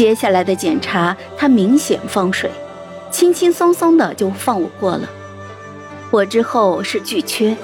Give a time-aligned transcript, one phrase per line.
[0.00, 2.50] 接下来的检查，他明显放水，
[3.10, 5.06] 轻轻松松的就放我过了。
[6.10, 7.54] 我之后是巨缺，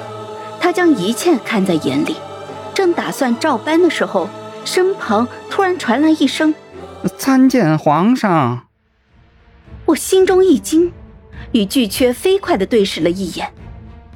[0.60, 2.14] 他将一切看在眼里，
[2.74, 4.28] 正打算照搬的时候，
[4.66, 6.54] 身旁突然传来一声
[7.16, 8.66] ：“参见皇上。”
[9.86, 10.92] 我心中一惊，
[11.52, 13.50] 与巨缺飞快的对视了一眼，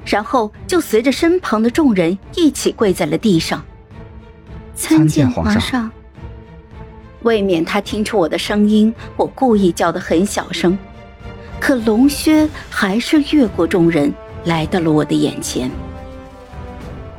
[0.05, 3.65] 然后就随着身旁的众人一起跪在了地上。
[4.75, 5.89] 参见皇上。
[7.23, 10.77] 未免他听出我的声音，我故意叫得很小声，
[11.59, 14.11] 可龙靴还是越过众人
[14.45, 15.69] 来到了我的眼前。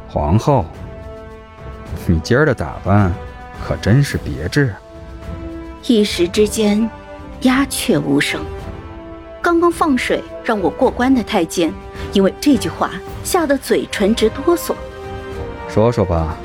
[0.08, 0.64] 皇后，
[2.06, 3.12] 你今儿的打扮
[3.64, 4.74] 可真是别致。
[5.86, 6.90] 一时之间，
[7.42, 8.40] 鸦雀无声。
[9.40, 11.72] 刚刚放水让我过关的太监，
[12.12, 12.90] 因为这句话
[13.24, 14.74] 吓得嘴唇直哆嗦。
[15.68, 16.36] 说说吧，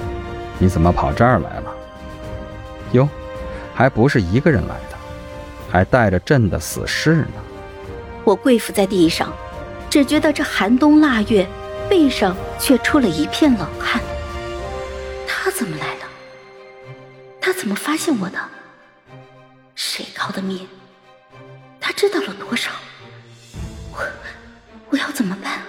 [0.59, 1.73] 你怎么跑这儿来了？
[2.91, 3.07] 哟。
[3.77, 4.97] 还不是一个人来的，
[5.69, 7.27] 还带着朕的死士呢。
[8.23, 9.31] 我跪伏在地上，
[9.87, 11.47] 只觉得这寒冬腊月，
[11.87, 14.01] 背上却出了一片冷汗。
[15.27, 16.05] 他怎么来了？
[17.39, 18.39] 他怎么发现我的？
[19.75, 20.67] 谁告的密？
[21.79, 22.71] 他知道了多少？
[23.91, 23.99] 我
[24.89, 25.61] 我要怎么办？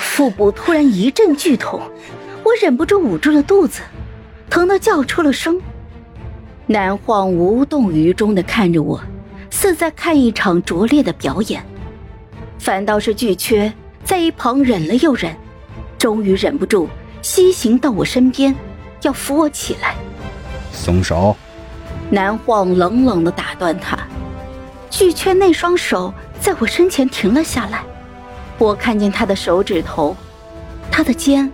[0.00, 1.80] 腹部突然一阵剧痛。
[2.56, 3.82] 我忍不住捂住了肚子，
[4.48, 5.60] 疼得叫出了声。
[6.64, 8.98] 南晃无动于衷的看着我，
[9.50, 11.62] 似在看一场拙劣的表演。
[12.58, 13.70] 反倒是巨缺
[14.04, 15.36] 在一旁忍了又忍，
[15.98, 16.88] 终于忍不住
[17.20, 18.56] 西行到我身边，
[19.02, 19.94] 要扶我起来。
[20.72, 21.36] 松手！
[22.08, 23.98] 南晃冷冷的打断他。
[24.88, 26.10] 巨缺那双手
[26.40, 27.82] 在我身前停了下来，
[28.56, 30.16] 我看见他的手指头，
[30.90, 31.52] 他的肩。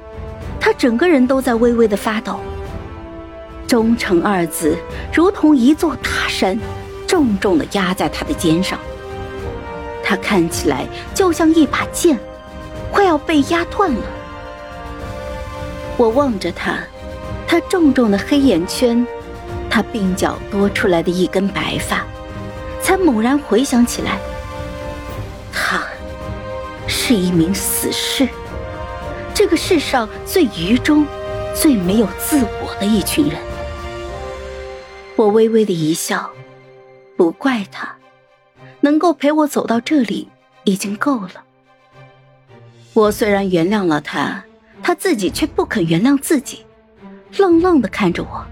[0.62, 2.38] 他整个人都在微微的发抖。
[3.66, 4.77] 忠诚二字
[5.12, 6.56] 如同一座大山，
[7.04, 8.78] 重重的压在他的肩上。
[10.04, 12.16] 他看起来就像一把剑，
[12.92, 14.00] 快要被压断了。
[15.97, 16.78] 我望着他，
[17.48, 19.04] 他重重的黑眼圈，
[19.69, 22.04] 他鬓角多出来的一根白发，
[22.81, 24.16] 才猛然回想起来，
[25.53, 25.82] 他
[26.87, 28.28] 是一名死士。
[29.52, 31.06] 这世上最愚忠、
[31.54, 33.38] 最没有自我的一群人。
[35.14, 36.30] 我微微的一笑，
[37.18, 37.94] 不怪他，
[38.80, 40.26] 能够陪我走到这里
[40.64, 41.44] 已经够了。
[42.94, 44.42] 我虽然原谅了他，
[44.82, 46.64] 他自己却不肯原谅自己，
[47.36, 48.42] 愣愣的看着我。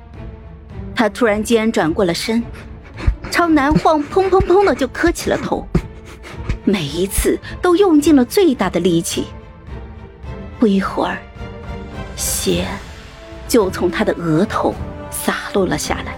[0.95, 2.45] 他突然间转过了身，
[3.31, 5.67] 朝南晃砰砰砰的就磕起了头，
[6.63, 9.25] 每一次都用尽了最大的力气。
[10.61, 11.17] 不一会儿，
[12.17, 12.67] 血
[13.49, 14.75] 就从他的额头
[15.11, 16.15] 洒落了下来。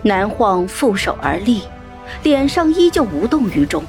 [0.00, 1.62] 南晃负手而立，
[2.22, 3.82] 脸上依旧无动于衷，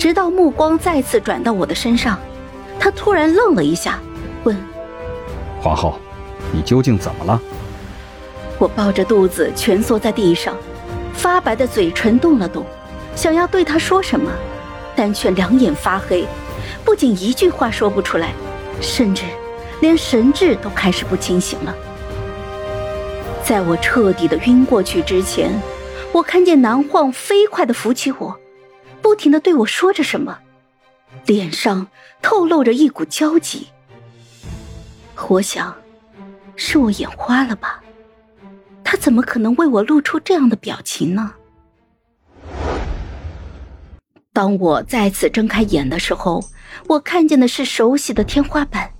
[0.00, 2.18] 直到目光再次转到我的身上，
[2.78, 4.00] 他突然愣了一下，
[4.42, 4.56] 问
[5.62, 5.96] ：“皇后，
[6.52, 7.40] 你究竟怎么了？”
[8.58, 10.56] 我抱着肚子蜷缩在地上，
[11.12, 12.66] 发白的嘴唇动了动，
[13.14, 14.28] 想要对他说什么，
[14.96, 16.26] 但却两眼发黑。
[16.90, 18.34] 不仅一句话说不出来，
[18.80, 19.22] 甚至
[19.80, 21.72] 连神智都开始不清醒了。
[23.44, 25.52] 在我彻底的晕过去之前，
[26.10, 28.36] 我看见南晃飞快的扶起我，
[29.00, 30.38] 不停的对我说着什么，
[31.26, 31.86] 脸上
[32.20, 33.68] 透露着一股焦急。
[35.28, 35.72] 我想，
[36.56, 37.80] 是我眼花了吧？
[38.82, 41.34] 他怎么可能为我露出这样的表情呢？
[44.40, 46.42] 当我再次睁开眼的时候，
[46.88, 48.90] 我看见的是熟悉的天花板，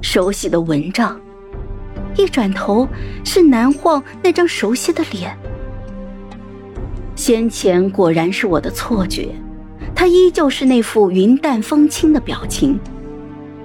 [0.00, 1.20] 熟悉的蚊帐。
[2.16, 2.88] 一转头，
[3.22, 5.36] 是南晃那张熟悉的脸。
[7.14, 9.28] 先前果然是我的错觉，
[9.94, 12.80] 他依旧是那副云淡风轻的表情，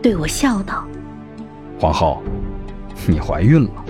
[0.01, 0.85] 对我笑道
[1.79, 2.21] ：“皇后，
[3.07, 3.85] 你怀孕了。”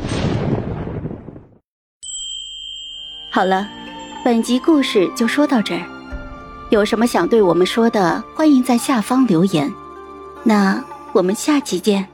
[3.34, 3.68] 好了，
[4.24, 5.97] 本集故事就说到这儿。
[6.69, 9.74] 有什么想对我们说的，欢迎在下方留言。
[10.44, 10.84] 那
[11.14, 12.08] 我们下期见。